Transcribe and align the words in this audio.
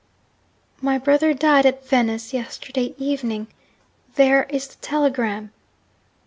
'My 0.81 0.97
brother 0.97 1.31
died 1.31 1.67
at 1.67 1.85
Venice 1.87 2.33
yesterday 2.33 2.95
evening. 2.97 3.45
There 4.15 4.45
is 4.45 4.67
the 4.67 4.77
telegram.' 4.77 5.51